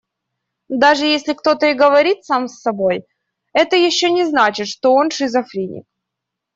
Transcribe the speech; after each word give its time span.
Даже 0.83 1.05
если 1.05 1.33
кто-то 1.33 1.67
и 1.67 1.73
говорит 1.75 2.25
сам 2.25 2.47
с 2.47 2.59
собой, 2.59 3.05
это 3.53 3.75
ещё 3.75 4.07
не 4.07 4.25
значит, 4.25 4.67
что 4.67 4.93
он 4.95 5.11
шизофреник. 5.11 5.85